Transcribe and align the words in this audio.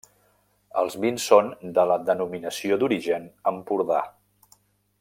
Els 0.81 0.95
vins 1.03 1.25
són 1.31 1.51
de 1.75 1.85
la 1.91 1.97
denominació 2.07 2.79
d'Origen 2.85 3.29
Empordà. 3.53 4.01